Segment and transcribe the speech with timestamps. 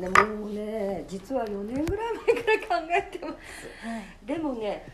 [0.00, 3.34] ですねもうね実は4年ぐらい前から考えてます。
[3.86, 4.26] はい。
[4.26, 4.92] でもね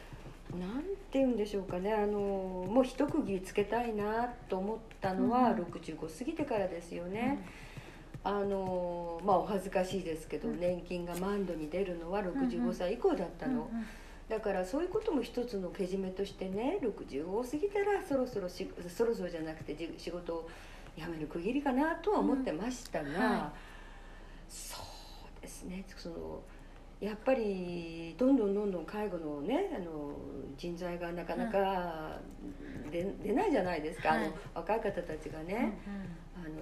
[0.58, 2.18] なんて言うんでしょうかねあの
[2.68, 5.62] もう一区切りつけたいなと思ったのはうん。
[5.62, 7.38] 65過ぎてからですよね、
[8.24, 10.60] あのまあお恥ずかしいですけど、うん。
[10.60, 13.87] 年金が満度に出るのはうんう65ん歳以降だったの、うんうん。
[14.29, 20.48] だからそういうことも一つのけじめとしてね65を過ぎたらそろそろしそろそろじゃなくてじ仕事を
[20.96, 23.14] 辞める区切りかなとは思ってましたが、うん。
[23.14, 23.53] はそう
[25.61, 25.84] ですね。
[25.96, 26.42] その
[27.00, 30.12] やっぱりどんどんどんどん介護のねあの
[30.58, 32.19] 人材がなかなか
[32.91, 34.28] 出,、出ないじゃないですか、あはい。
[34.28, 35.78] の若い方たちがうんね、
[36.36, 36.55] あの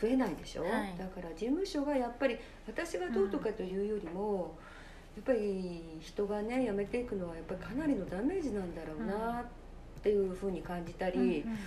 [0.00, 0.94] 増えないでしょ、はい。
[0.98, 4.56] だから事務所がやっぱり私がどうとかというよりも、
[5.14, 9.44] やっぱり人がね辞めていくのはやっぱりかなりのダメージなんだろうなっ
[10.02, 11.58] ていうふうに感じたり、うんうん。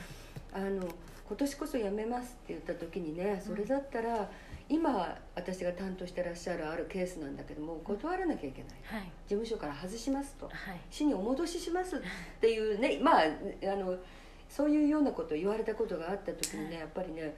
[0.54, 0.88] あの
[1.28, 4.30] 今年こそ辞めますって言った時にねそれだったら
[4.70, 8.72] 今私が担当してらっしゃるあるケースなんだけども断らなきゃいけない。
[8.84, 9.12] はい。
[9.28, 10.46] 事務所から外しますと。
[10.48, 10.56] はい。
[10.90, 12.00] 市にお戻ししますっ
[12.40, 13.98] ていうねまああの
[14.50, 17.36] そういうようなことを言われたことがあった時にねやっぱりね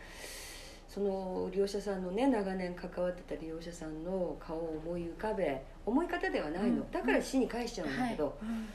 [0.88, 6.92] その利用者さんのね長年関わってた利用者さんの顔を思い浮かべ思い方ではないの、うん。
[6.92, 8.34] だから市に返しちゃうんだけど、はい。
[8.44, 8.67] うん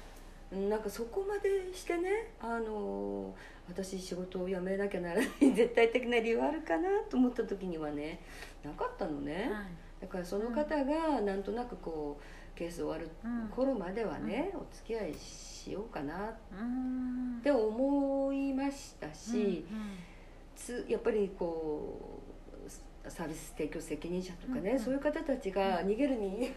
[0.52, 3.34] なんかそこまでしてねあの
[3.68, 8.20] 私仕事を辞めなきゃならない 絶対的な理由あるかなと思った時にはね
[8.62, 9.64] なかったのね、はい。
[10.02, 12.18] だからその方がなんとなくこ
[12.54, 17.40] うケース終わるうん頃まではね、お付き合いしようかなっうん。
[17.42, 19.96] て思いましたし、うん
[20.54, 22.20] つやっぱりこ
[23.06, 24.78] うサービス提供責任者とかね、うんうん。
[24.78, 26.52] そういう方たちが逃げるに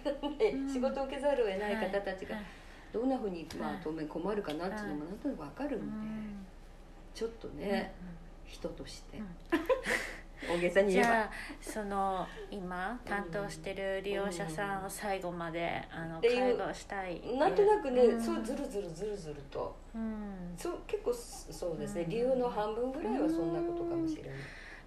[0.52, 2.46] うん 仕事を受けざるを得ない方たちがはい
[2.96, 6.46] どんなふうに、まあはい、当面困るかなっていうのもなんとなく分かるんで、うん。
[7.14, 7.94] ちょっとね、
[8.46, 9.28] 人として、うん。
[10.56, 11.10] 大げさに言えば。
[11.10, 11.30] じゃあ
[11.60, 17.22] その今担当してる利用者さんを最後まであのっていう介護したい。
[17.38, 18.24] なんとなくね、うん。
[18.24, 19.76] そうずるずるずるずると。
[19.94, 20.56] うん。
[20.58, 22.10] そう結構そうですね、うん。
[22.10, 24.32] 理由の半分ぐらいはそんなことかもしれない。